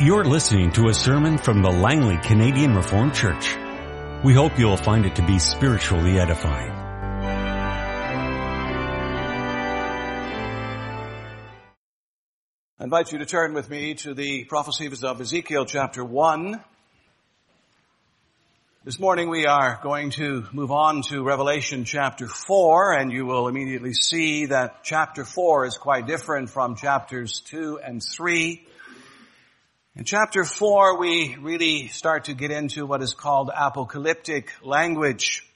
[0.00, 3.56] You're listening to a sermon from the Langley Canadian Reformed Church.
[4.24, 6.72] We hope you'll find it to be spiritually edifying.
[12.80, 16.60] I invite you to turn with me to the prophecies of Ezekiel chapter 1.
[18.82, 23.46] This morning we are going to move on to Revelation chapter 4 and you will
[23.46, 28.66] immediately see that chapter 4 is quite different from chapters 2 and 3.
[29.96, 35.48] In chapter 4 we really start to get into what is called apocalyptic language.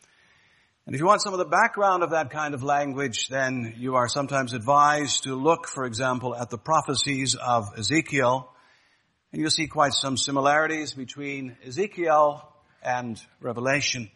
[0.86, 3.96] And if you want some of the background of that kind of language, then you
[3.96, 8.48] are sometimes advised to look, for example, at the prophecies of Ezekiel.
[9.32, 12.48] And you'll see quite some similarities between Ezekiel
[12.80, 14.08] and Revelation.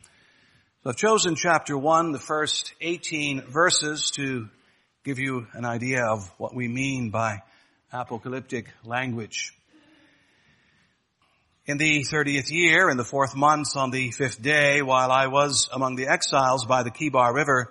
[0.84, 4.48] So I've chosen chapter 1, the first 18 verses to
[5.04, 7.42] give you an idea of what we mean by
[7.92, 9.52] apocalyptic language.
[11.64, 15.68] In the 30th year, in the fourth month, on the fifth day, while I was
[15.72, 17.70] among the exiles by the Kebar River,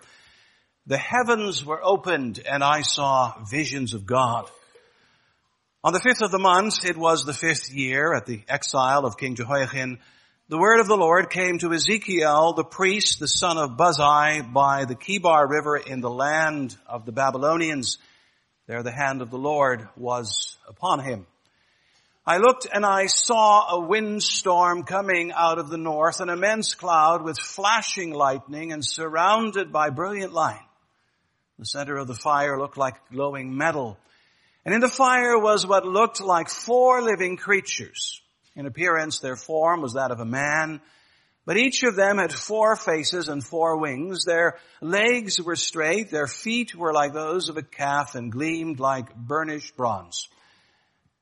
[0.87, 4.49] the heavens were opened and I saw visions of God.
[5.83, 9.17] On the fifth of the month, it was the fifth year at the exile of
[9.17, 9.99] King Jehoiachin,
[10.47, 14.85] the word of the Lord came to Ezekiel, the priest, the son of Buzi, by
[14.85, 17.97] the Kebar River in the land of the Babylonians.
[18.67, 21.25] There the hand of the Lord was upon him.
[22.25, 27.23] I looked and I saw a windstorm coming out of the north, an immense cloud
[27.23, 30.61] with flashing lightning and surrounded by brilliant light.
[31.57, 33.97] The center of the fire looked like glowing metal.
[34.65, 38.21] And in the fire was what looked like four living creatures.
[38.55, 40.79] In appearance, their form was that of a man,
[41.45, 44.25] but each of them had four faces and four wings.
[44.25, 49.15] Their legs were straight, their feet were like those of a calf and gleamed like
[49.15, 50.29] burnished bronze.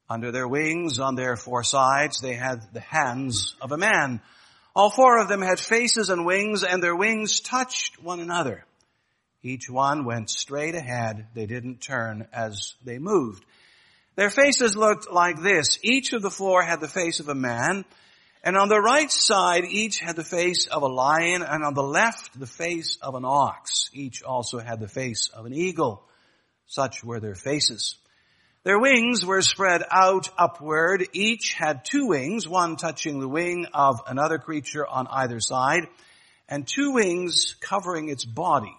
[0.09, 4.21] Under their wings, on their four sides, they had the hands of a man.
[4.75, 8.65] All four of them had faces and wings, and their wings touched one another.
[9.43, 11.27] Each one went straight ahead.
[11.35, 13.45] They didn't turn as they moved.
[14.15, 15.77] Their faces looked like this.
[15.83, 17.85] Each of the four had the face of a man,
[18.43, 21.83] and on the right side, each had the face of a lion, and on the
[21.83, 23.91] left, the face of an ox.
[23.93, 26.03] Each also had the face of an eagle.
[26.65, 27.98] Such were their faces.
[28.69, 31.07] Their wings were spread out upward.
[31.11, 35.87] Each had two wings, one touching the wing of another creature on either side,
[36.47, 38.77] and two wings covering its body.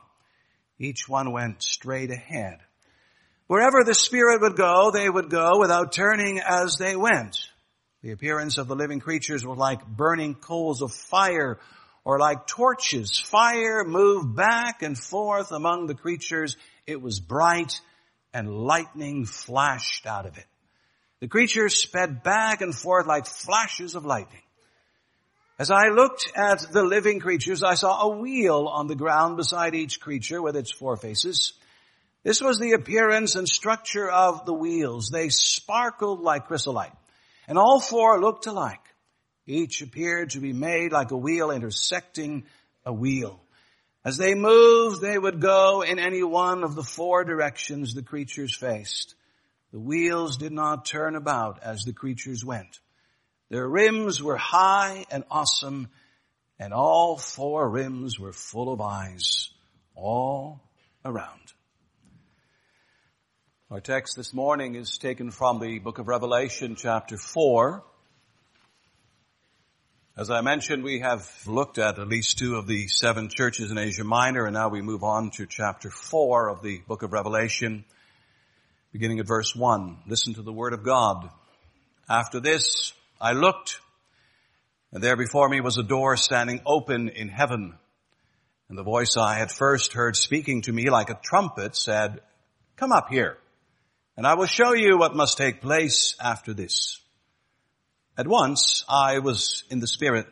[0.78, 2.60] Each one went straight ahead.
[3.48, 7.38] Wherever the Spirit would go, they would go without turning as they went.
[8.02, 11.58] The appearance of the living creatures was like burning coals of fire
[12.04, 13.18] or like torches.
[13.18, 16.56] Fire moved back and forth among the creatures.
[16.86, 17.80] It was bright
[18.32, 20.46] and lightning flashed out of it.
[21.20, 24.42] The creatures sped back and forth like flashes of lightning.
[25.58, 29.74] As I looked at the living creatures, I saw a wheel on the ground beside
[29.74, 31.52] each creature with its four faces.
[32.22, 35.10] This was the appearance and structure of the wheels.
[35.12, 36.92] They sparkled like chrysolite.
[37.46, 38.80] And all four looked alike.
[39.46, 42.44] Each appeared to be made like a wheel intersecting
[42.86, 43.40] a wheel.
[44.04, 48.56] As they moved, they would go in any one of the four directions the creatures
[48.56, 49.14] faced.
[49.72, 52.80] The wheels did not turn about as the creatures went.
[53.50, 55.88] Their rims were high and awesome,
[56.58, 59.50] and all four rims were full of eyes
[59.94, 60.62] all
[61.04, 61.52] around.
[63.70, 67.84] Our text this morning is taken from the book of Revelation chapter 4.
[70.20, 73.78] As I mentioned, we have looked at at least two of the seven churches in
[73.78, 77.86] Asia Minor, and now we move on to chapter four of the book of Revelation,
[78.92, 79.96] beginning at verse one.
[80.06, 81.30] Listen to the word of God.
[82.06, 83.80] After this, I looked,
[84.92, 87.78] and there before me was a door standing open in heaven.
[88.68, 92.20] And the voice I had first heard speaking to me like a trumpet said,
[92.76, 93.38] come up here,
[94.18, 97.00] and I will show you what must take place after this.
[98.18, 100.26] At once I was in the Spirit,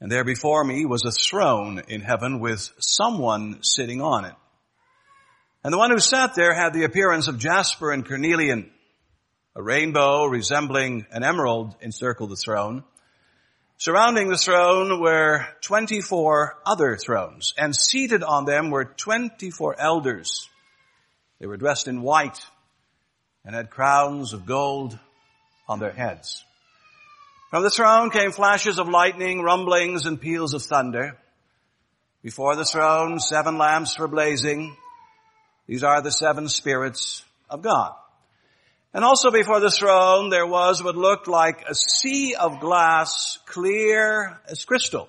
[0.00, 4.34] and there before me was a throne in heaven with someone sitting on it.
[5.64, 8.70] And the one who sat there had the appearance of jasper and carnelian.
[9.56, 12.84] A rainbow resembling an emerald encircled the throne.
[13.78, 20.48] Surrounding the throne were 24 other thrones, and seated on them were 24 elders.
[21.40, 22.40] They were dressed in white
[23.44, 24.98] and had crowns of gold
[25.66, 26.43] on their heads.
[27.54, 31.16] From the throne came flashes of lightning, rumblings, and peals of thunder.
[32.20, 34.76] Before the throne, seven lamps were blazing.
[35.68, 37.94] These are the seven spirits of God.
[38.92, 44.36] And also before the throne there was what looked like a sea of glass, clear
[44.48, 45.08] as crystal.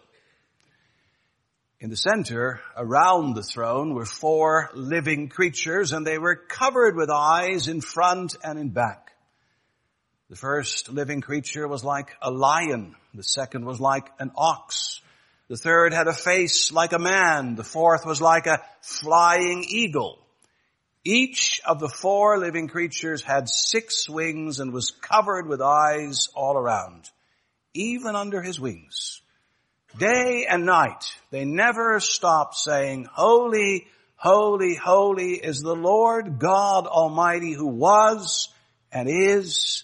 [1.79, 7.09] In the center, around the throne, were four living creatures and they were covered with
[7.09, 9.04] eyes in front and in back.
[10.27, 12.95] The first living creature was like a lion.
[13.13, 14.99] The second was like an ox.
[15.49, 17.53] The third had a face like a man.
[17.53, 20.17] The fourth was like a flying eagle.
[21.03, 26.57] Each of the four living creatures had six wings and was covered with eyes all
[26.57, 27.07] around,
[27.75, 29.21] even under his wings.
[29.99, 33.85] Day and night, they never stopped saying, Holy,
[34.15, 38.49] holy, holy is the Lord God Almighty who was
[38.91, 39.83] and is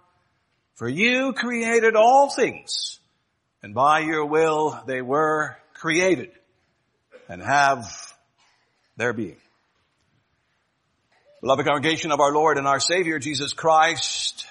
[0.81, 2.99] For you created all things
[3.61, 6.31] and by your will they were created
[7.29, 7.85] and have
[8.97, 9.37] their being.
[11.39, 14.47] Beloved congregation of our Lord and our Savior Jesus Christ,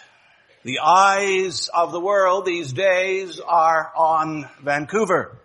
[0.62, 5.36] the eyes of the world these days are on Vancouver.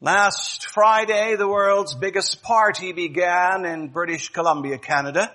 [0.00, 5.34] Last Friday, the world's biggest party began in British Columbia, Canada.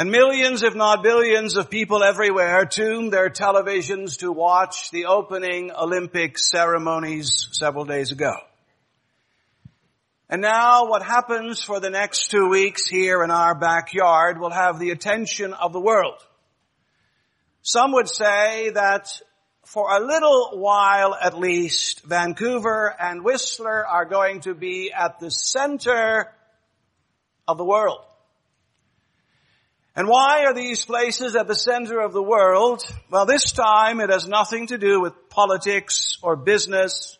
[0.00, 5.72] And millions, if not billions of people everywhere tuned their televisions to watch the opening
[5.72, 8.32] Olympic ceremonies several days ago.
[10.30, 14.78] And now what happens for the next two weeks here in our backyard will have
[14.78, 16.16] the attention of the world.
[17.60, 19.20] Some would say that
[19.66, 25.30] for a little while at least, Vancouver and Whistler are going to be at the
[25.30, 26.32] center
[27.46, 28.00] of the world.
[30.00, 32.82] And why are these places at the center of the world?
[33.10, 37.18] Well, this time it has nothing to do with politics or business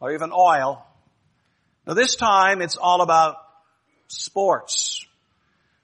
[0.00, 0.82] or even oil.
[1.86, 3.36] Now this time it's all about
[4.08, 5.04] sports.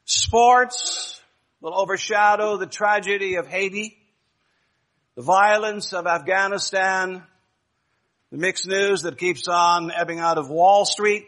[0.06, 1.20] Sports
[1.60, 3.98] will overshadow the tragedy of Haiti,
[5.16, 7.24] the violence of Afghanistan,
[8.32, 11.26] the mixed news that keeps on ebbing out of Wall Street,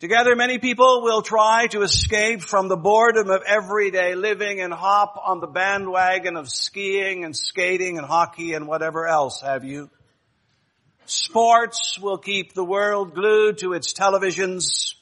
[0.00, 5.22] Together many people will try to escape from the boredom of everyday living and hop
[5.22, 9.90] on the bandwagon of skiing and skating and hockey and whatever else have you.
[11.04, 14.94] Sports will keep the world glued to its televisions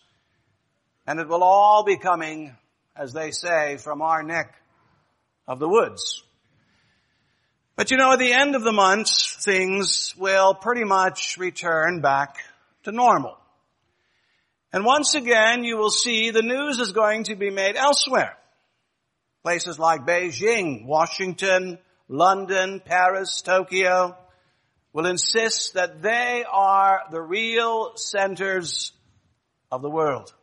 [1.06, 2.56] and it will all be coming,
[2.96, 4.52] as they say, from our neck
[5.46, 6.24] of the woods.
[7.76, 9.10] But you know, at the end of the month,
[9.44, 12.38] things will pretty much return back
[12.82, 13.37] to normal.
[14.72, 18.36] And once again, you will see the news is going to be made elsewhere.
[19.42, 21.78] Places like Beijing, Washington,
[22.08, 24.16] London, Paris, Tokyo
[24.92, 28.92] will insist that they are the real centers
[29.70, 30.34] of the world.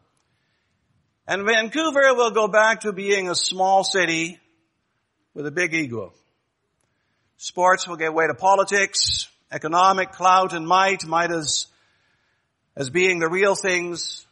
[1.27, 4.39] And Vancouver will go back to being a small city
[5.33, 6.13] with a big ego.
[7.37, 11.67] Sports will give way to politics, economic clout and might, might as
[12.75, 14.25] as being the real things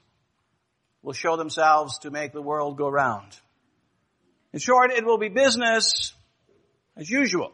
[1.01, 3.38] will show themselves to make the world go round.
[4.53, 6.13] In short, it will be business
[6.95, 7.53] as usual.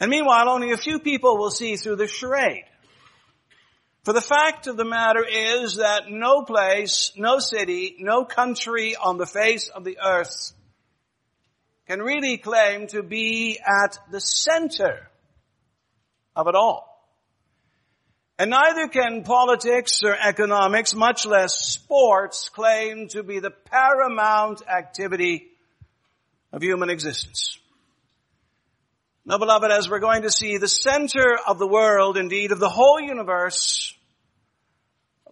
[0.00, 2.64] And meanwhile, only a few people will see through the charade.
[4.04, 9.18] For the fact of the matter is that no place, no city, no country on
[9.18, 10.52] the face of the earth
[11.86, 15.08] can really claim to be at the center
[16.36, 16.87] of it all.
[18.38, 25.48] And neither can politics or economics, much less sports, claim to be the paramount activity
[26.52, 27.58] of human existence.
[29.24, 32.68] Now beloved, as we're going to see, the center of the world, indeed of the
[32.68, 33.92] whole universe,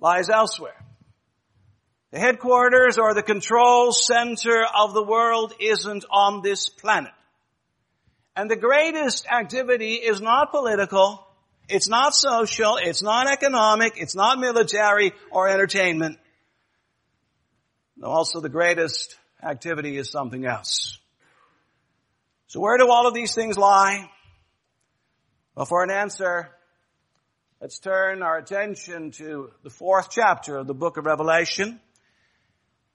[0.00, 0.84] lies elsewhere.
[2.10, 7.12] The headquarters or the control center of the world isn't on this planet.
[8.34, 11.25] And the greatest activity is not political,
[11.68, 16.18] it's not social, it's not economic, it's not military or entertainment.
[17.96, 20.98] No, also the greatest activity is something else.
[22.48, 24.10] So where do all of these things lie?
[25.54, 26.50] Well, for an answer,
[27.60, 31.80] let's turn our attention to the fourth chapter of the book of Revelation.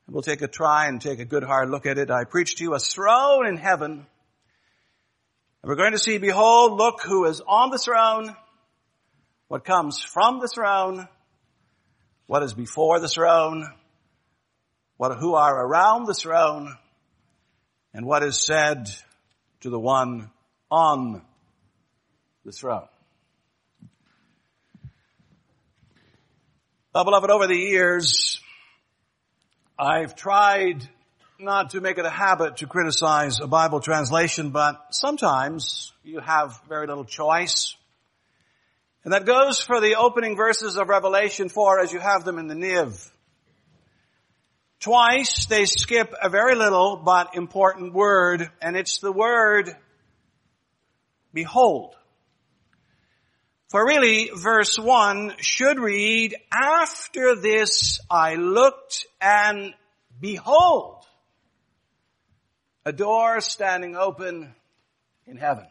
[0.08, 2.12] We'll take a try and take a good hard look at it.
[2.12, 3.92] I preach to you a throne in heaven.
[3.92, 8.36] And we're going to see, behold, look who is on the throne,
[9.51, 11.10] what comes from the throne,
[12.25, 13.70] what is before the throne,
[14.96, 16.74] what, who are around the throne,
[17.93, 18.88] and what is said
[19.60, 20.31] to the one
[20.72, 21.22] on
[22.46, 22.88] the throne.
[26.96, 28.39] Well, beloved, over the years,
[29.77, 30.88] I've tried
[31.39, 36.58] not to make it a habit to criticize a Bible translation, but sometimes you have
[36.70, 37.75] very little choice.
[39.03, 42.48] And that goes for the opening verses of Revelation 4 as you have them in
[42.48, 43.10] the NIV.
[44.79, 49.75] Twice they skip a very little but important word, and it's the word
[51.34, 51.96] behold.
[53.70, 59.74] For really, verse 1 should read, After this I looked and
[60.20, 61.05] behold,
[62.86, 64.53] a door standing open
[65.25, 65.67] in heaven.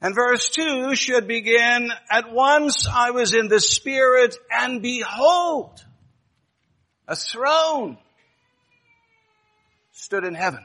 [0.00, 5.84] And verse 2 should begin, At once I was in the Spirit and behold,
[7.08, 7.98] a throne
[9.92, 10.64] stood in heaven.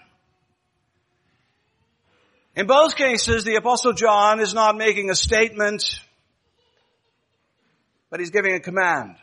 [2.56, 6.00] In both cases, the apostle John is not making a statement,
[8.12, 9.16] but he's giving a command.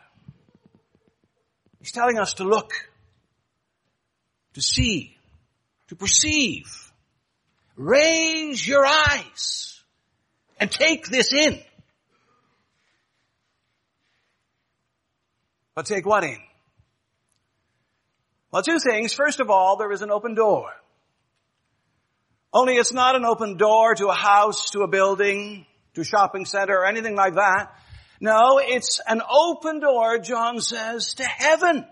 [1.79, 2.73] He's telling us to look,
[4.55, 5.15] to see,
[5.87, 6.91] to perceive.
[7.77, 9.80] Raise your eyes
[10.61, 11.59] and take this in.
[15.73, 16.37] But take what in?
[18.51, 19.13] Well, two things.
[19.13, 20.69] First of all, there is an open door.
[22.53, 25.65] Only it's not an open door to a house, to a building,
[25.95, 27.71] to a shopping center or anything like that.
[28.19, 31.87] No, it's an open door, John says, to heaven.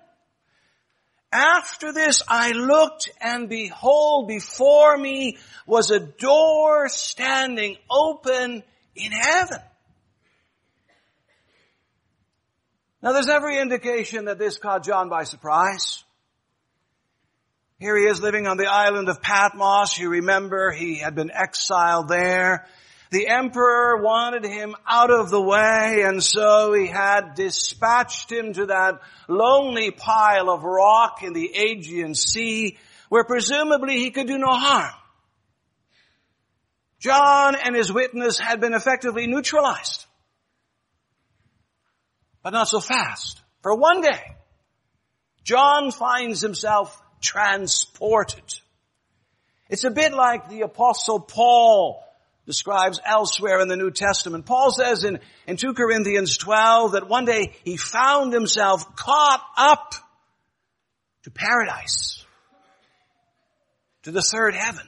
[1.32, 8.64] After this I looked and behold before me was a door standing open
[8.96, 9.60] in heaven.
[13.02, 16.04] Now there's every indication that this caught John by surprise.
[17.80, 19.98] Here he is living on the island of Patmos.
[19.98, 22.68] You remember he had been exiled there.
[23.12, 28.68] The emperor wanted him out of the way and so he had dispatched him to
[28.68, 32.78] that lonely pile of rock in the Aegean Sea
[33.10, 34.94] where presumably he could do no harm.
[37.00, 40.06] John and his witness had been effectively neutralized.
[42.44, 43.42] But not so fast.
[43.62, 44.22] For one day,
[45.44, 48.44] John finds himself transported.
[49.70, 52.04] It's a bit like the apostle Paul
[52.50, 54.46] describes elsewhere in the New Testament.
[54.46, 59.94] Paul says in, in 2 Corinthians 12 that one day he found himself caught up
[61.24, 62.26] to paradise,
[64.04, 64.88] to the third heaven.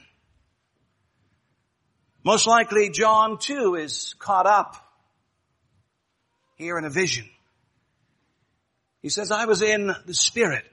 [2.24, 4.76] Most likely John too is caught up
[6.56, 7.28] here in a vision.
[9.02, 10.64] He says, I was in the Spirit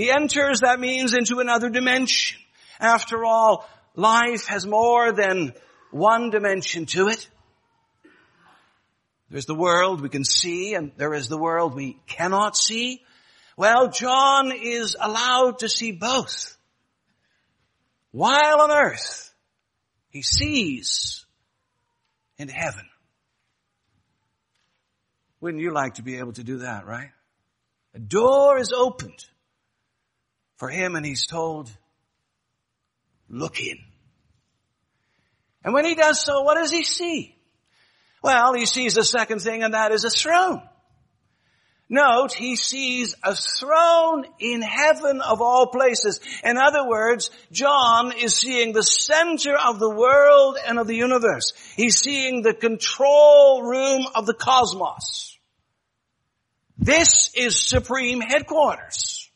[0.00, 2.38] he enters, that means, into another dimension.
[2.78, 5.52] After all, life has more than
[5.90, 7.28] one dimension to it.
[9.30, 13.02] There's the world we can see and there is the world we cannot see.
[13.56, 16.56] Well, John is allowed to see both.
[18.10, 19.32] While on earth,
[20.08, 21.24] he sees
[22.38, 22.88] in heaven.
[25.40, 27.10] Wouldn't you like to be able to do that, right?
[27.94, 29.24] A door is opened
[30.56, 31.70] for him and he's told,
[33.28, 33.78] look in.
[35.64, 37.36] And when he does so, what does he see?
[38.22, 40.62] Well, he sees the second thing and that is a throne.
[41.92, 46.20] Note, he sees a throne in heaven of all places.
[46.44, 51.52] In other words, John is seeing the center of the world and of the universe.
[51.74, 55.36] He's seeing the control room of the cosmos.
[56.78, 59.28] This is supreme headquarters.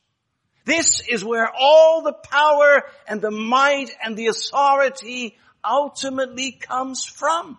[0.65, 5.37] This is where all the power and the might and the authority
[5.69, 7.59] ultimately comes from.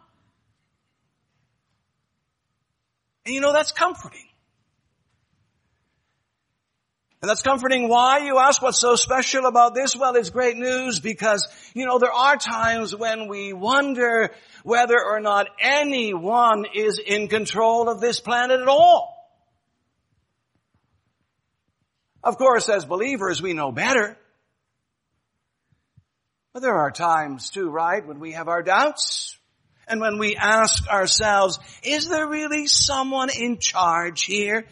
[3.26, 4.28] And you know, that's comforting.
[7.22, 9.96] And that's comforting why you ask what's so special about this?
[9.96, 14.30] Well, it's great news because, you know, there are times when we wonder
[14.62, 19.12] whether or not anyone is in control of this planet at all.
[22.24, 24.20] Of course, as believers, we know better.
[26.56, 29.38] But there are times too, right, when we have our doubts
[29.90, 34.66] and when we ask ourselves, is there really someone in charge here?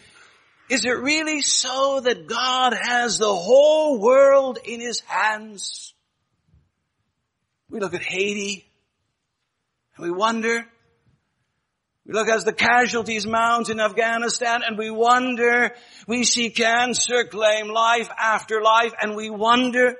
[0.70, 5.94] Is it really so that God has the whole world in his hands?
[7.70, 8.66] We look at Haiti
[9.98, 10.66] and we wonder.
[12.06, 15.76] We look as the casualties mount in Afghanistan and we wonder.
[16.08, 19.98] We see cancer claim life after life and we wonder.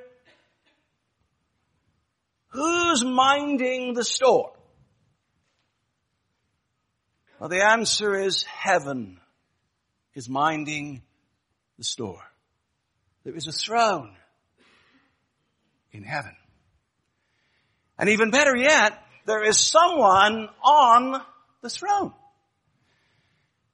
[2.54, 4.54] Who's minding the store?
[7.40, 9.20] Well, the answer is heaven
[10.14, 11.02] is minding
[11.78, 12.22] the store.
[13.24, 14.16] There is a throne
[15.92, 16.36] in heaven.
[17.98, 21.22] And even better yet, there is someone on
[21.62, 22.14] the throne.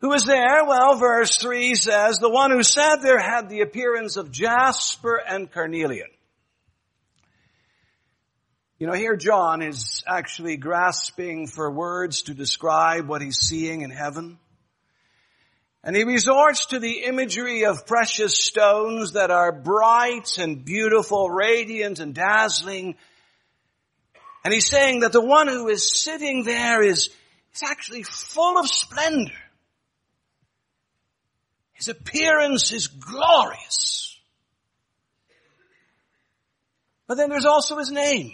[0.01, 0.63] Who is there?
[0.65, 5.51] Well, verse 3 says, the one who sat there had the appearance of jasper and
[5.51, 6.07] carnelian.
[8.79, 13.89] You know, here John is actually grasping for words to describe what he's seeing in
[13.89, 14.39] heaven.
[15.83, 21.99] And he resorts to the imagery of precious stones that are bright and beautiful, radiant
[21.99, 22.95] and dazzling.
[24.45, 27.09] And he's saying that the one who is sitting there is,
[27.53, 29.33] is actually full of splendor.
[31.73, 34.17] His appearance is glorious.
[37.07, 38.31] But then there's also his name.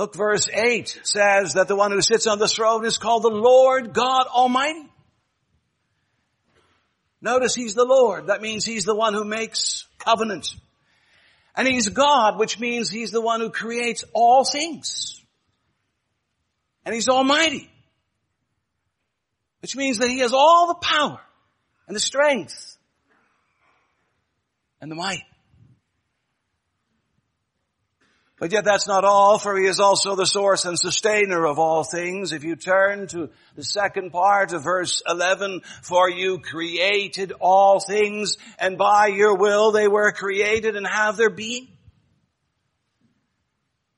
[0.00, 3.28] Look, verse 8 says that the one who sits on the throne is called the
[3.28, 4.88] Lord God Almighty.
[7.20, 8.28] Notice he's the Lord.
[8.28, 10.54] That means he's the one who makes covenant.
[11.54, 15.22] And he's God, which means he's the one who creates all things.
[16.86, 17.70] And he's almighty.
[19.60, 21.20] Which means that he has all the power
[21.86, 22.78] and the strength
[24.80, 25.24] and the might.
[28.40, 31.84] But yet that's not all, for he is also the source and sustainer of all
[31.84, 32.32] things.
[32.32, 38.38] If you turn to the second part of verse 11, for you created all things,
[38.58, 41.68] and by your will they were created and have their being.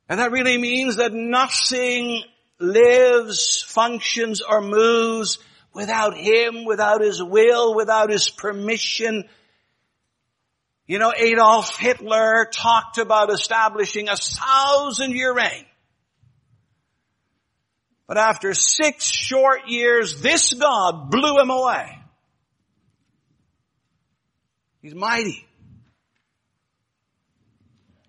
[0.09, 2.25] And that really means that nothing
[2.59, 5.39] lives, functions, or moves
[5.73, 9.29] without Him, without His will, without His permission,
[10.87, 15.65] you know, Adolf Hitler talked about establishing a thousand year reign.
[18.07, 21.99] But after six short years, this God blew him away.
[24.83, 25.47] He's mighty.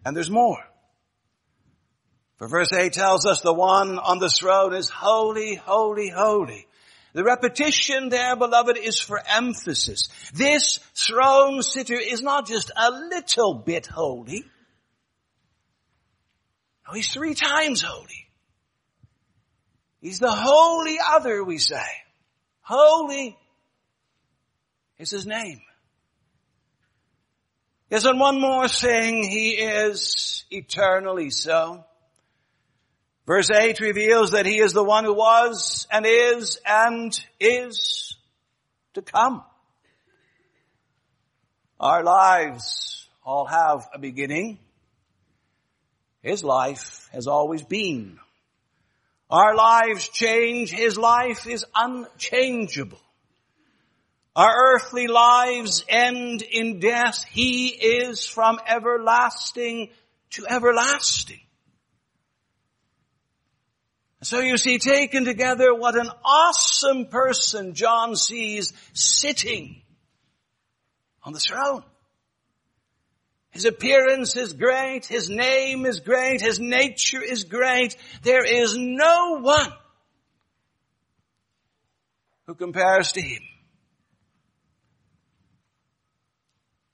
[0.04, 0.58] And there's more.
[2.38, 6.68] For verse 8 tells us the one on the throne is holy, holy, holy.
[7.13, 10.10] The repetition there, beloved, is for emphasis.
[10.34, 14.43] This throne sitter is not just a little bit holy.
[16.88, 18.28] No, he's three times holy.
[20.02, 21.86] He's the holy other, we say.
[22.62, 23.38] Holy
[24.97, 25.62] is his name.
[27.89, 31.86] Yes, and one more thing, he is eternally so.
[33.26, 38.18] Verse 8 reveals that He is the one who was and is and is
[38.94, 39.44] to come.
[41.80, 44.60] Our lives all have a beginning.
[46.22, 48.20] His life has always been.
[49.30, 50.72] Our lives change.
[50.72, 53.02] His life is unchangeable.
[54.36, 57.24] Our earthly lives end in death.
[57.30, 59.90] He is from everlasting
[60.32, 61.43] to everlasting.
[64.24, 69.82] So you see, taken together, what an awesome person John sees sitting
[71.24, 71.84] on the throne.
[73.52, 77.96] His appearance is great, his name is great, his nature is great.
[78.24, 79.72] There is no one
[82.48, 83.42] who compares to him.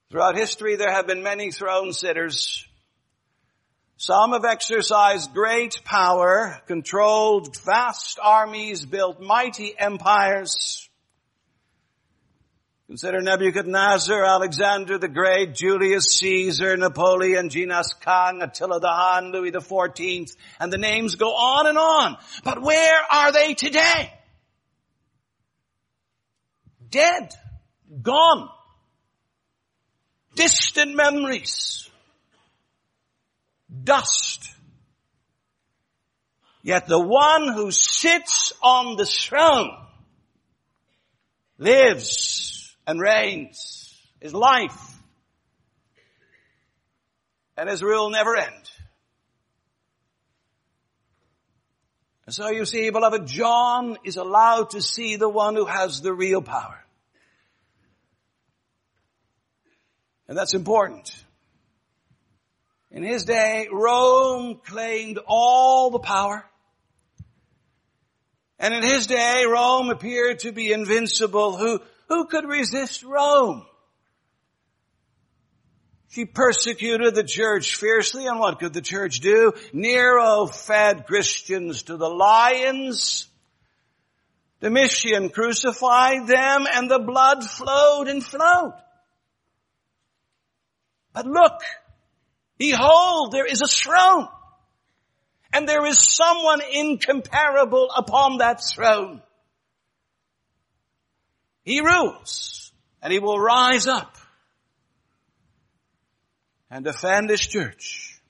[0.10, 2.66] Throughout history there have been many throne sitters
[4.02, 10.88] some have exercised great power, controlled vast armies, built mighty empires.
[12.88, 19.60] Consider Nebuchadnezzar, Alexander the Great, Julius Caesar, Napoleon, Genghis Khan, Attila the Hun, Louis the
[19.60, 22.16] Fourteenth, and the names go on and on.
[22.46, 24.14] But where are they today?
[26.90, 27.34] Dead.
[28.02, 28.50] Gone.
[30.36, 31.89] Distant memories
[33.84, 34.50] dust.
[36.62, 39.72] Yet the one who sits on the throne
[41.58, 43.96] lives and reigns.
[44.20, 45.00] His life
[47.56, 48.70] and his rule never end.
[52.26, 56.14] And so you see, beloved, John is allowed to see the one who has the
[56.14, 56.86] real power.
[60.28, 61.12] And that's important.
[62.92, 66.46] In his day, Rome claimed all the power.
[68.58, 71.56] And in his day, Rome appeared to be invincible.
[71.56, 73.66] Who, who could resist Rome?
[76.10, 79.54] She persecuted the church fiercely, and what could the church do?
[79.72, 83.28] Nero fed Christians to the lions.
[84.60, 88.74] Domitian crucified them, and the blood flowed and flowed.
[91.14, 91.62] But look,
[92.60, 94.28] behold, there is a throne,
[95.52, 99.24] and there is someone incomparable upon that throne.
[101.64, 104.16] He rules, and he will rise up
[106.70, 108.22] and defend his church.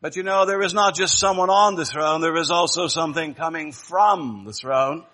[0.00, 3.34] But you know, there is not just someone on the throne, there is also something
[3.34, 5.04] coming from the throne.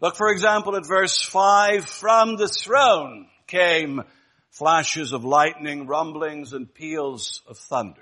[0.00, 4.02] Look for example at verse 5, from the throne came
[4.50, 8.00] flashes of lightning, rumblings, and peals of thunder.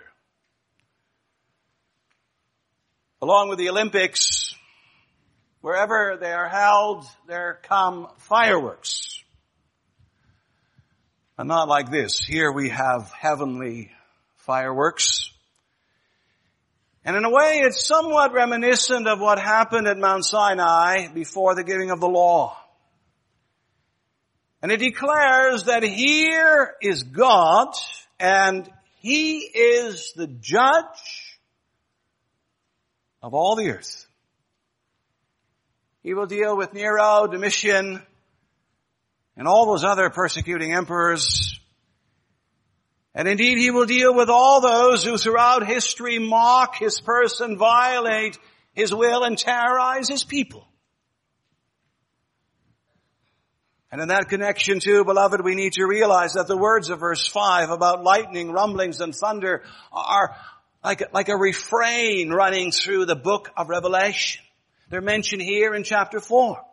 [3.20, 4.54] Along with the Olympics,
[5.60, 9.22] wherever they are held, there come fireworks.
[11.36, 12.18] And not like this.
[12.18, 13.90] Here we have heavenly
[14.36, 15.32] fireworks.
[17.04, 21.64] And in a way, it's somewhat reminiscent of what happened at Mount Sinai before the
[21.64, 22.59] giving of the law.
[24.62, 27.74] And it declares that here is God
[28.18, 31.38] and He is the judge
[33.22, 34.06] of all the earth.
[36.02, 38.02] He will deal with Nero, Domitian,
[39.36, 41.58] and all those other persecuting emperors.
[43.14, 48.38] And indeed he will deal with all those who throughout history mock his person, violate
[48.72, 50.66] his will, and terrorize his people.
[53.92, 57.26] And in that connection too, beloved, we need to realize that the words of verse
[57.26, 60.36] 5 about lightning, rumblings, and thunder are
[60.84, 64.44] like like a refrain running through the book of Revelation.
[64.90, 66.64] They're mentioned here in chapter 4.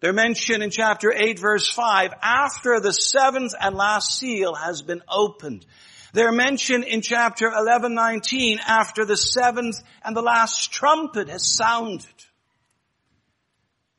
[0.00, 5.02] They're mentioned in chapter 8 verse 5 after the seventh and last seal has been
[5.08, 5.64] opened.
[6.12, 12.06] They're mentioned in chapter 11, 19 after the seventh and the last trumpet has sounded.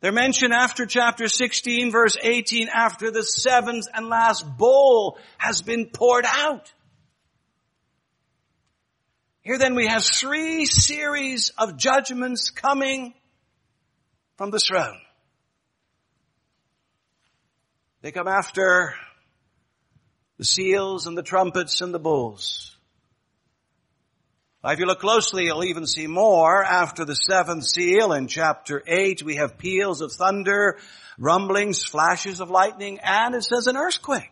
[0.04, 5.86] They're mentioned after chapter 16 verse 18 after the seventh and last bowl has been
[5.86, 6.74] poured out.
[9.44, 13.14] Here then we have three series of judgments coming
[14.36, 15.00] from the throne.
[18.02, 18.96] They come after
[20.38, 22.76] the seals and the trumpets and the bulls.
[24.66, 26.64] If you look closely, you'll even see more.
[26.64, 30.78] After the seventh seal in chapter 8, we have peals of thunder,
[31.18, 34.32] rumblings, flashes of lightning, and it says an earthquake.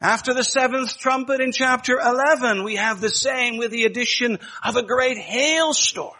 [0.00, 4.76] After the seventh trumpet in chapter 11, we have the same with the addition of
[4.76, 6.14] a great hailstorm.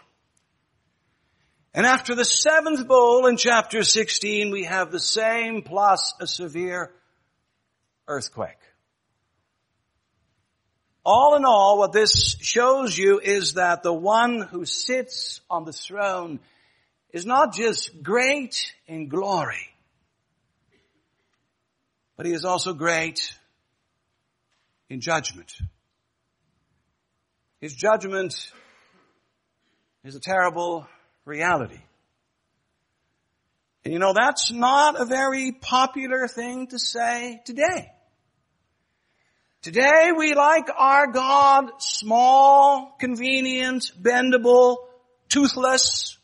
[1.73, 6.91] And after the seventh bowl in chapter 16, we have the same plus a severe
[8.07, 8.60] earthquake.
[11.03, 15.73] All in all, what this shows you is that the one who sits on the
[15.73, 16.39] throne
[17.11, 19.69] is not just great in glory,
[22.17, 23.33] but he is also great
[24.89, 25.51] in judgment.
[27.61, 28.51] His judgment
[30.03, 30.87] is a terrible
[31.25, 31.79] reality.
[33.83, 37.91] And you know, that's not a very popular thing to say today.
[39.61, 44.77] Today we like our God small, convenient, bendable,
[45.29, 46.17] toothless.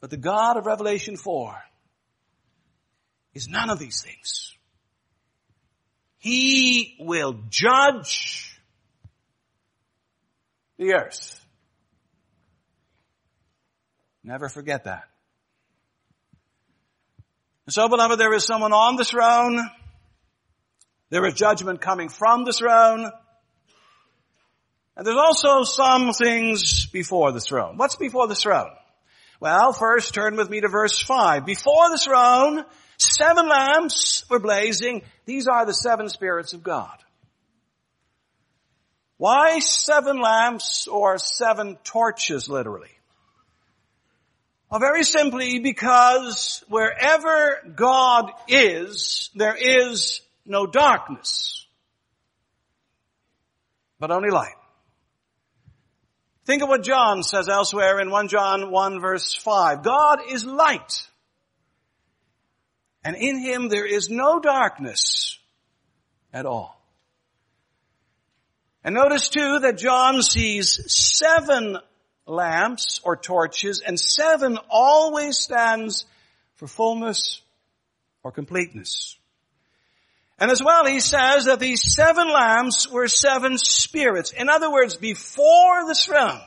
[0.00, 1.56] But the God of Revelation 4
[3.34, 4.56] is none of these things.
[6.18, 8.60] He will judge
[10.78, 11.44] the earth.
[14.24, 15.04] Never forget that.
[17.66, 19.60] And so beloved, there is someone on the throne.
[21.10, 23.10] There is judgment coming from the throne.
[24.96, 27.76] And there's also some things before the throne.
[27.76, 28.70] What's before the throne?
[29.40, 31.46] Well, first turn with me to verse 5.
[31.46, 32.64] Before the throne,
[32.98, 35.02] seven lamps were blazing.
[35.24, 36.98] These are the seven spirits of God.
[39.16, 42.90] Why seven lamps or seven torches literally?
[44.70, 51.66] Well, very simply because wherever God is, there is no darkness,
[53.98, 54.54] but only light.
[56.48, 59.82] Think of what John says elsewhere in 1 John 1 verse 5.
[59.82, 61.06] God is light.
[63.04, 65.38] And in him there is no darkness
[66.32, 66.80] at all.
[68.82, 71.76] And notice too that John sees seven
[72.26, 76.06] lamps or torches and seven always stands
[76.54, 77.42] for fullness
[78.22, 79.17] or completeness.
[80.38, 84.30] And as well, he says that these seven lamps were seven spirits.
[84.30, 86.40] In other words, before the throne,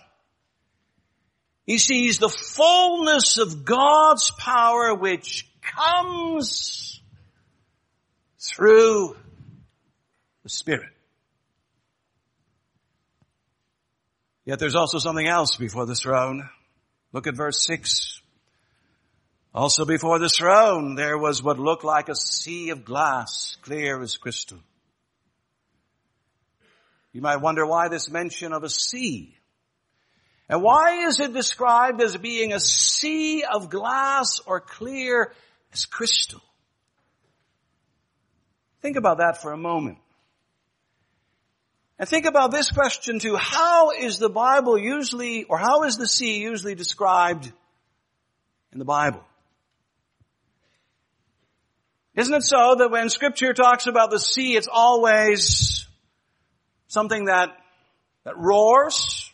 [1.66, 7.02] he sees the fullness of God's power which comes
[8.40, 9.16] through
[10.44, 10.90] the Spirit.
[14.46, 16.50] Yet there's also something else before the throne.
[17.12, 18.21] Look at verse 6.
[19.54, 24.18] Also before the throne there was what looked like a sea of glass, clear as
[24.18, 24.60] crystal.
[27.12, 29.38] You might wonder why this mention of a sea.
[30.48, 35.34] And why is it described as being a sea of glass or clear
[35.74, 36.42] as crystal?
[38.82, 39.98] Think about that for a moment.
[42.00, 43.36] And think about this question too.
[43.38, 47.52] How is the Bible usually, or how is the sea usually described
[48.72, 49.24] in the Bible?
[52.16, 55.88] Isn't it so that when scripture talks about the sea, it's always
[56.88, 57.50] something that,
[58.26, 59.32] that roars?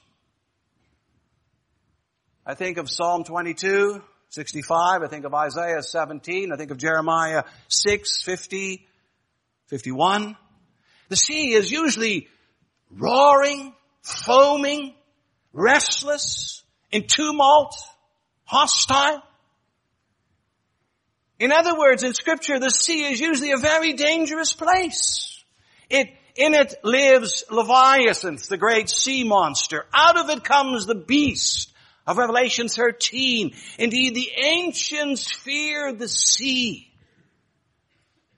[2.46, 5.02] I think of Psalm 22, 65.
[5.02, 6.52] I think of Isaiah 17.
[6.54, 8.88] I think of Jeremiah 6, 50,
[9.68, 10.38] 51.
[11.10, 12.28] The sea is usually
[12.92, 14.94] roaring, foaming,
[15.52, 17.76] restless, in tumult,
[18.46, 19.24] hostile.
[21.40, 25.44] In other words, in scripture, the sea is usually a very dangerous place.
[25.90, 29.86] It, in it lives Leviathan, the great sea monster.
[29.94, 31.72] Out of it comes the beast
[32.08, 33.54] of Revelation 13.
[33.78, 36.92] Indeed, the ancients feared the sea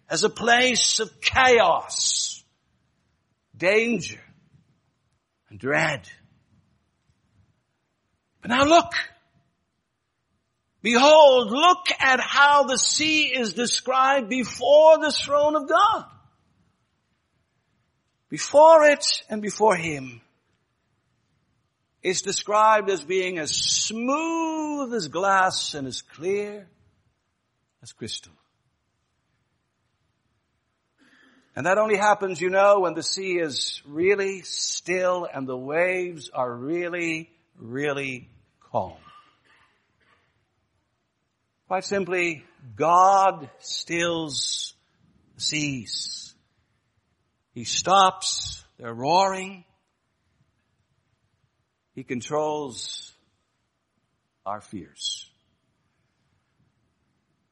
[0.09, 2.43] as a place of chaos,
[3.55, 4.19] danger,
[5.49, 6.09] and dread.
[8.41, 8.91] But now look,
[10.81, 16.05] Behold, look at how the sea is described before the throne of God.
[18.29, 20.21] Before it and before Him
[22.01, 26.67] is described as being as smooth as glass and as clear
[27.81, 28.31] as crystal.
[31.55, 36.29] And that only happens, you know, when the sea is really still and the waves
[36.29, 38.29] are really, really
[38.71, 38.95] calm.
[41.69, 42.43] Quite simply,
[42.75, 44.73] God stills
[45.35, 46.33] the seas.
[47.53, 49.65] He stops their roaring.
[51.93, 53.13] He controls
[54.47, 55.29] our fears.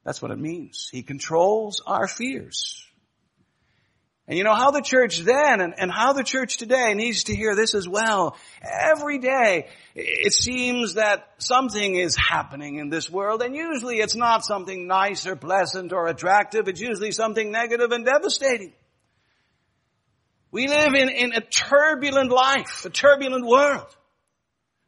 [0.03, 0.89] That's what it means.
[0.91, 2.86] He controls our fears.
[4.27, 7.35] And you know how the church then and, and how the church today needs to
[7.35, 8.35] hear this as well.
[8.61, 14.43] Every day it seems that something is happening in this world and usually it's not
[14.43, 16.67] something nice or pleasant or attractive.
[16.67, 18.73] It's usually something negative and devastating.
[20.51, 23.95] We live in, in a turbulent life, a turbulent world.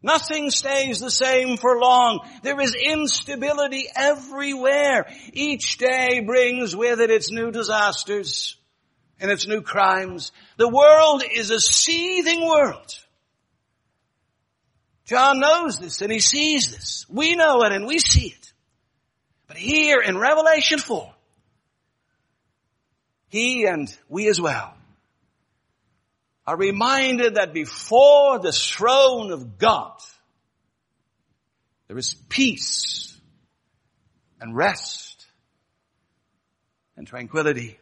[0.01, 2.27] Nothing stays the same for long.
[2.43, 5.07] There is instability everywhere.
[5.31, 8.58] Each day brings with it its new disasters
[9.19, 10.31] and its new crimes.
[10.57, 12.93] The world is a seething world.
[15.05, 17.05] John knows this and he sees this.
[17.09, 18.53] We know it and we see it.
[19.47, 21.11] But here in Revelation 4,
[23.29, 24.75] he and we as well
[26.45, 29.97] are reminded that before the throne of God,
[31.87, 33.19] there is peace
[34.39, 35.25] and rest
[36.95, 37.79] and tranquility.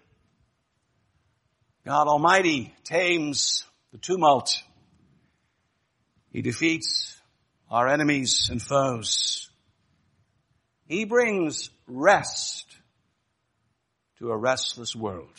[1.88, 4.62] God Almighty tames the tumult.
[6.34, 7.16] He defeats
[7.72, 9.50] our enemies and foes.
[10.86, 12.66] He brings rest
[14.20, 15.32] to a restless world.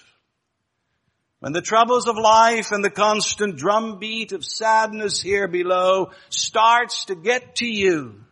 [1.40, 7.14] When the troubles of life and the constant drumbeat of sadness here below starts to
[7.14, 8.24] get to you,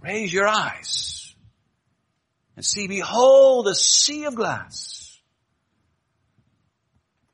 [0.00, 1.36] raise your eyes
[2.56, 5.01] and see, behold, a sea of glass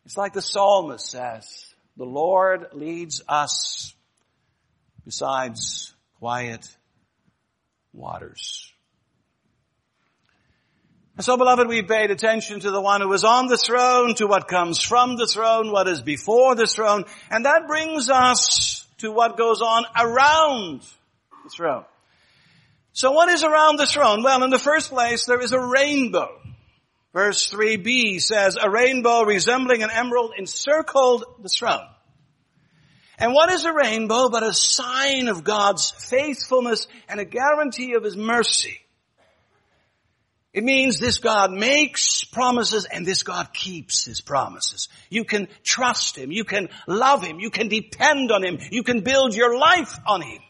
[0.09, 1.66] it's like the psalmist says,
[1.99, 3.94] the Lord leads us
[5.05, 6.66] besides quiet
[7.92, 8.73] waters.
[11.16, 14.27] And so beloved, we paid attention to the one who is on the throne, to
[14.27, 19.12] what comes from the throne, what is before the throne, and that brings us to
[19.12, 20.81] what goes on around
[21.44, 21.85] the throne.
[22.94, 24.23] So what is around the throne?
[24.23, 26.31] Well, in the first place, there is a rainbow.
[27.18, 31.88] Verse 3b says, a rainbow resembling an emerald encircled the throne.
[33.18, 38.04] And what is a rainbow but a sign of God's faithfulness and a guarantee of
[38.04, 38.78] His mercy?
[40.52, 44.88] It means this God makes promises and this God keeps His promises.
[45.11, 46.31] You can trust Him.
[46.31, 47.40] You can love Him.
[47.40, 48.59] You can depend on Him.
[48.70, 50.40] You can build your life on Him.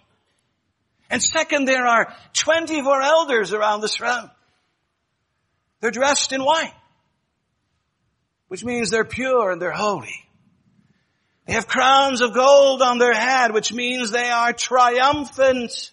[1.08, 4.28] And second, there are 24 elders around the throne.
[5.80, 6.74] They're dressed in white,
[8.48, 10.24] which means they're pure and they're holy.
[11.46, 15.92] They have crowns of gold on their head, which means they are triumphant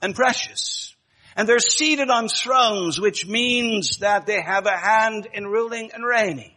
[0.00, 0.94] and precious.
[1.34, 6.04] And they're seated on thrones, which means that they have a hand in ruling and
[6.04, 6.52] reigning.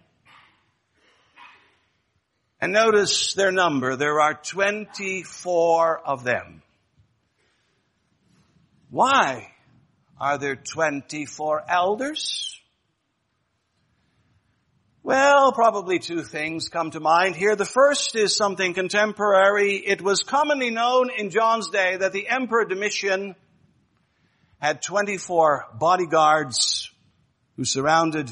[2.62, 3.96] And notice their number.
[3.96, 6.62] There are 24 of them.
[8.89, 9.54] Why
[10.19, 12.60] are there 24 elders?
[15.01, 17.55] Well, probably two things come to mind here.
[17.55, 19.77] The first is something contemporary.
[19.77, 23.36] It was commonly known in John's day that the Emperor Domitian
[24.60, 26.91] had 24 bodyguards
[27.55, 28.29] who surrounded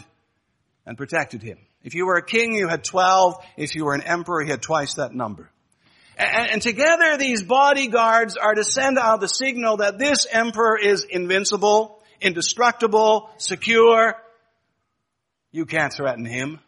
[0.86, 1.58] and protected him.
[1.84, 3.36] If you were a king, you had 12.
[3.56, 5.50] If you were an emperor, you had twice that number.
[6.18, 11.04] And, and, together these bodyguards are to send out the signal that this emperor is
[11.04, 14.16] invincible, indestructible, secure.
[15.52, 16.60] You can't threaten him.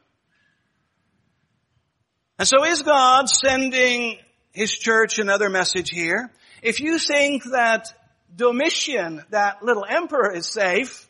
[2.37, 4.17] And so is God sending
[4.51, 6.31] his church another message here?
[6.61, 7.91] If you think that
[8.35, 11.09] Domitian, that little emperor, is safe,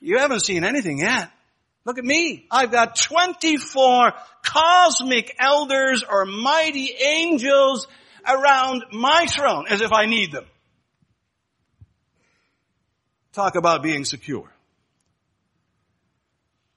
[0.00, 1.30] you haven't seen anything yet.
[1.88, 2.44] Look at me.
[2.50, 7.88] I've got 24 cosmic elders or mighty angels
[8.28, 10.44] around my throne as if I need them.
[13.32, 14.52] Talk about being secure.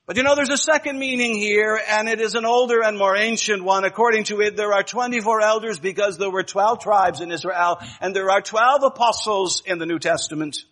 [0.05, 3.17] But you know, there's a second meaning here, and it is an older and more
[3.17, 3.83] ancient one.
[3.83, 8.15] According to it, there are 24 elders because there were 12 tribes in Israel, and
[8.15, 10.63] there are 12 apostles in the New Testament.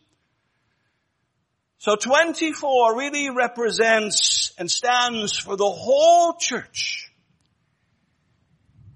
[1.79, 7.09] So 24 really represents and stands for the whole church.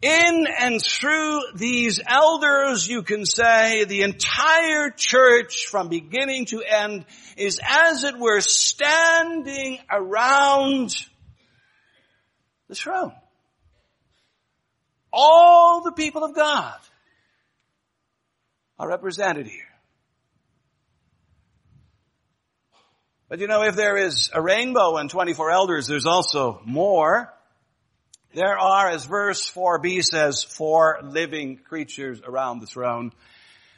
[0.02, 7.06] In and through these elders, you can say the entire church from beginning to end
[7.38, 10.94] is as it were standing around
[12.68, 13.14] the throne.
[15.14, 16.76] All the people of God
[18.78, 19.73] are represented here.
[23.34, 27.34] But you know, if there is a rainbow and 24 elders, there's also more.
[28.36, 33.12] There are, as verse 4b says, four living creatures around the throne,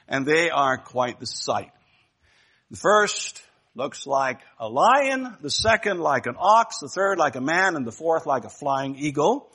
[0.09, 1.71] and they are quite the sight.
[2.69, 3.41] The first
[3.75, 7.87] looks like a lion, the second like an ox, the third like a man, and
[7.87, 9.49] the fourth like a flying eagle.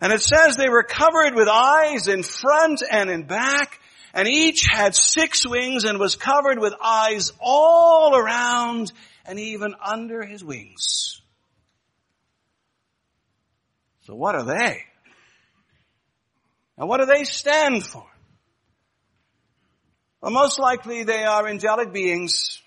[0.00, 3.78] And it says they were covered with eyes in front and in back,
[4.14, 8.90] and each had six wings and was covered with eyes all around
[9.28, 11.20] and even under his wings.
[14.00, 14.84] So what are they?
[16.78, 18.06] And what do they stand for?
[20.22, 22.60] Well, most likely they are angelic beings.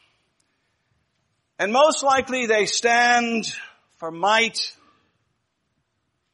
[1.58, 3.52] And most likely they stand
[3.98, 4.60] for might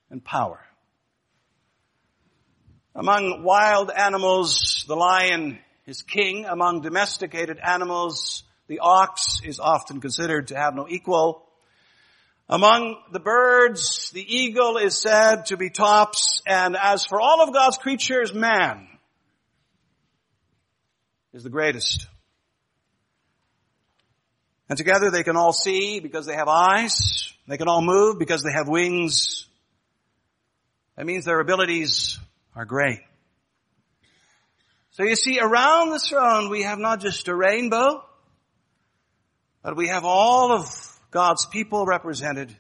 [0.10, 0.60] and power.
[2.94, 6.46] Among wild animals, the lion is king.
[6.46, 11.44] Among domesticated animals, the ox is often considered to have no equal.
[12.50, 17.54] Among the birds, the eagle is said to be tops, and as for all of
[17.54, 18.88] God's creatures, man
[21.34, 22.08] is the greatest.
[24.70, 27.34] And together they can all see because they have eyes.
[27.48, 29.46] They can all move because they have wings.
[30.98, 32.20] That means their abilities
[32.56, 33.00] are great.
[34.92, 38.04] So you see, around the throne we have not just a rainbow,
[39.68, 40.66] but we have all of
[41.12, 42.56] God's people represented.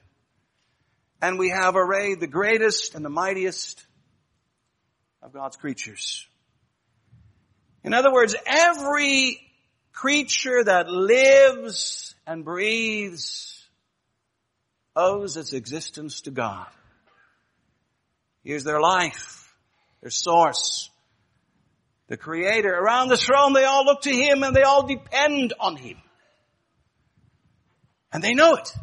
[1.21, 3.81] And we have arrayed the greatest and the mightiest
[5.21, 6.27] of God's creatures.
[7.85, 9.39] In other words, every
[9.93, 13.65] creature that lives and breathes
[14.93, 16.67] owes its existence to God.
[18.43, 19.55] Here's their life,
[20.01, 20.89] their source,
[22.09, 22.77] the creator.
[22.77, 25.95] Around the throne they all look to Him and they all depend on Him.
[28.17, 28.73] And they know it.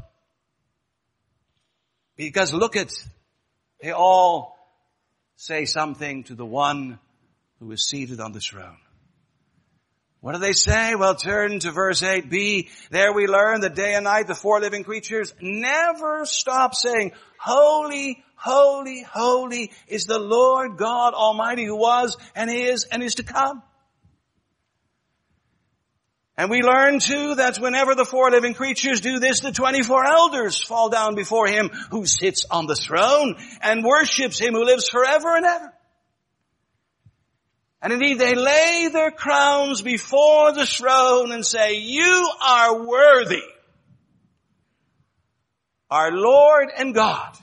[2.14, 2.92] Because look at,
[3.82, 4.56] they all
[5.34, 7.00] say something to the one
[7.58, 8.76] who is seated on the throne.
[10.20, 10.94] What do they say?
[10.94, 12.70] Well, turn to verse 8b.
[12.90, 18.22] There we learn that day and night the four living creatures never stop saying, Holy,
[18.36, 23.64] holy, holy is the Lord God Almighty who was and is and is to come.
[26.36, 30.60] And we learn too that whenever the four living creatures do this, the 24 elders
[30.60, 35.36] fall down before him who sits on the throne and worships him who lives forever
[35.36, 35.72] and ever.
[37.80, 43.42] And indeed they lay their crowns before the throne and say, you are worthy,
[45.90, 47.36] our Lord and God,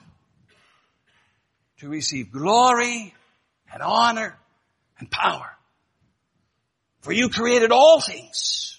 [1.78, 3.14] to receive glory
[3.72, 4.38] and honor
[5.00, 5.50] and power.
[7.02, 8.71] For you created all things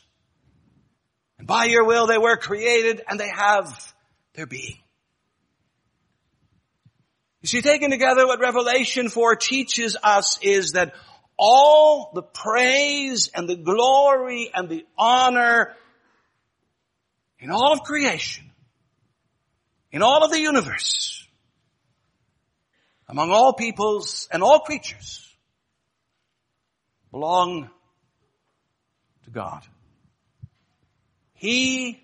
[1.52, 3.92] by your will they were created and they have
[4.32, 4.78] their being.
[7.42, 10.94] You see, taken together what Revelation 4 teaches us is that
[11.36, 15.76] all the praise and the glory and the honor
[17.38, 18.50] in all of creation,
[19.90, 21.22] in all of the universe,
[23.10, 25.28] among all peoples and all creatures,
[27.10, 27.68] belong
[29.24, 29.62] to God.
[31.42, 32.00] He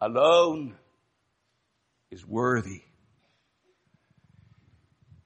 [0.00, 0.74] alone
[2.10, 2.80] is worthy.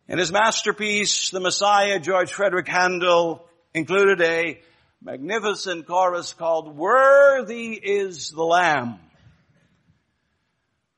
[0.09, 4.61] In his masterpiece, The Messiah, George Frederick Handel included a
[5.01, 8.99] magnificent chorus called Worthy is the Lamb.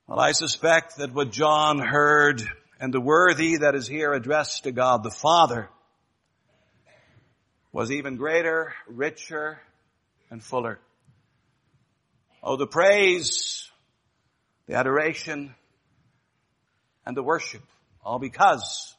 [0.07, 2.43] Well, I suspect that what John heard
[2.81, 5.69] and the worthy that is here addressed to God the Father
[7.71, 9.61] was even greater, richer,
[10.31, 10.79] and fuller.
[12.43, 13.71] Oh, the praise,
[14.67, 15.55] the adoration,
[17.07, 17.63] and the worship,
[18.05, 18.95] all because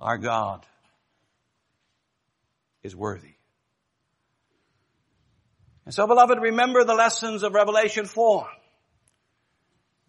[0.00, 0.66] our God
[2.82, 3.34] is worthy.
[5.84, 8.46] And so beloved, remember the lessons of Revelation 4.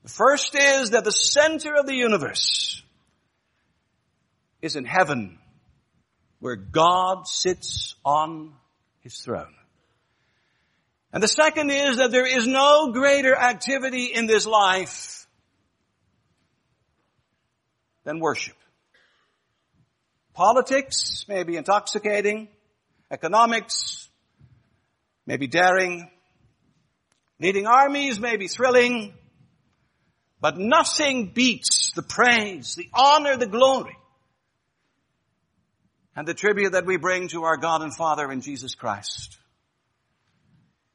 [0.03, 2.84] The first is that the center of the universe
[4.61, 5.39] is in heaven
[6.39, 8.53] where God sits on
[9.01, 9.53] his throne.
[11.14, 15.28] And the second is that there is no greater activity in this life
[18.03, 18.57] than worship.
[20.34, 22.47] Politics may be intoxicating.
[23.11, 24.09] Economics
[25.28, 26.09] may be daring.
[27.39, 29.14] Leading armies may be thrilling.
[30.41, 33.95] But nothing beats the praise, the honor, the glory,
[36.16, 39.38] and the tribute that we bring to our God and Father in Jesus Christ.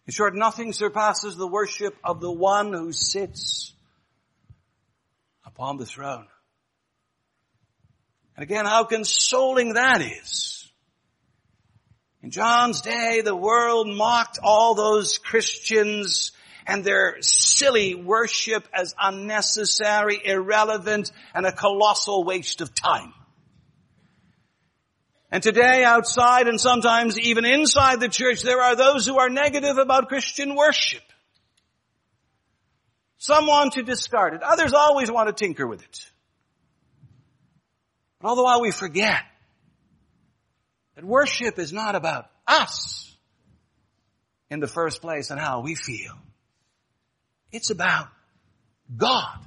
[0.09, 3.75] In short, nothing surpasses the worship of the one who sits
[5.45, 6.27] upon the throne.
[8.35, 10.67] And again, how consoling that is.
[12.23, 16.33] In John's day, the world mocked all those Christians
[16.67, 23.13] and their silly worship as unnecessary, irrelevant, and a colossal waste of time.
[25.31, 29.76] And today outside and sometimes even inside the church, there are those who are negative
[29.76, 31.03] about Christian worship.
[33.18, 34.43] Some want to discard it.
[34.43, 36.11] Others always want to tinker with it.
[38.20, 39.22] But all the while we forget
[40.95, 43.14] that worship is not about us
[44.51, 46.12] in the first place and how we feel.
[47.53, 48.09] It's about
[48.97, 49.39] God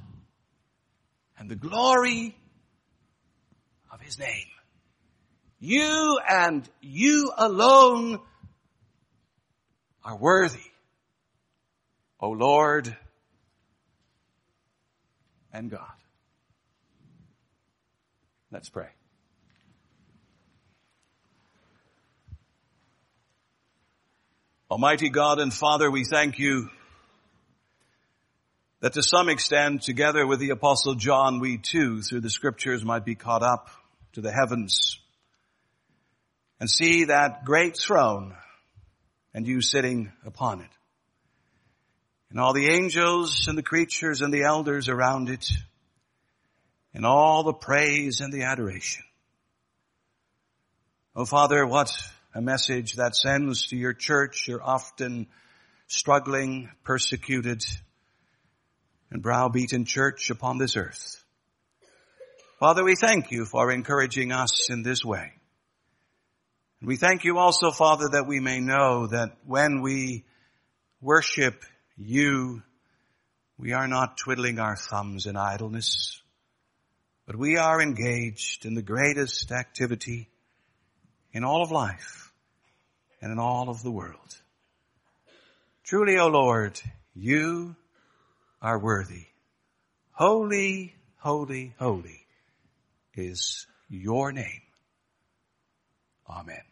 [1.38, 2.36] and the glory
[3.92, 4.51] of His name.
[5.64, 8.18] You and you alone
[10.04, 10.58] are worthy.
[12.18, 12.96] O Lord
[15.52, 15.86] and God.
[18.50, 18.88] Let's pray.
[24.68, 26.70] Almighty God and Father, we thank you
[28.80, 33.04] that to some extent, together with the apostle John, we too, through the scriptures, might
[33.04, 33.68] be caught up
[34.14, 34.98] to the heavens
[36.62, 38.36] and see that great throne
[39.34, 40.70] and you sitting upon it.
[42.30, 45.44] And all the angels and the creatures and the elders around it
[46.94, 49.02] and all the praise and the adoration.
[51.16, 51.92] Oh Father, what
[52.32, 55.26] a message that sends to your church, your often
[55.88, 57.64] struggling, persecuted,
[59.10, 61.24] and browbeaten church upon this earth.
[62.60, 65.32] Father, we thank you for encouraging us in this way.
[66.84, 70.24] We thank you also, Father, that we may know that when we
[71.00, 71.62] worship
[71.96, 72.60] you,
[73.56, 76.20] we are not twiddling our thumbs in idleness,
[77.24, 80.28] but we are engaged in the greatest activity
[81.32, 82.32] in all of life
[83.20, 84.36] and in all of the world.
[85.84, 86.80] Truly, O Lord,
[87.14, 87.76] you
[88.60, 89.26] are worthy.
[90.10, 92.26] Holy, holy, holy
[93.14, 94.62] is your name.
[96.28, 96.71] Amen.